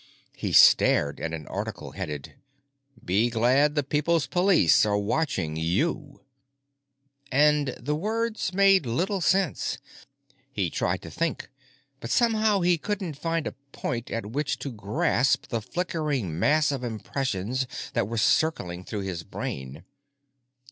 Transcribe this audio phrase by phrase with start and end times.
[0.35, 2.33] He stared at an article headed
[3.05, 6.21] "Be Glad the People's Police Are Watching YOU!",
[7.31, 9.77] but the words made little sense.
[10.51, 11.49] He tried to think;
[11.99, 16.83] but somehow he couldn't find a point at which to grasp the flickering mass of
[16.83, 19.83] impressions that were circling through his brain.